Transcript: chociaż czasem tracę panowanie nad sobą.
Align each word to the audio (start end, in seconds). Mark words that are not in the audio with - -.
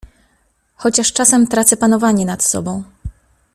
chociaż 0.75 1.13
czasem 1.13 1.47
tracę 1.47 1.77
panowanie 1.77 2.25
nad 2.25 2.43
sobą. 2.43 2.83